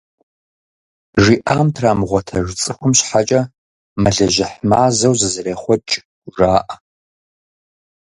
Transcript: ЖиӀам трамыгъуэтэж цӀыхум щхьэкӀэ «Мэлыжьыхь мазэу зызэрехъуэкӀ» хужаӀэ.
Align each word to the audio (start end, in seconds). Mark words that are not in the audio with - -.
ЖиӀам 1.23 1.67
трамыгъуэтэж 1.75 2.47
цӀыхум 2.61 2.91
щхьэкӀэ 2.97 3.41
«Мэлыжьыхь 4.01 4.55
мазэу 4.69 5.15
зызэрехъуэкӀ» 5.19 5.95
хужаӀэ. 6.21 6.75